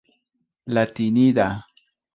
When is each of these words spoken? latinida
latinida 0.73 1.47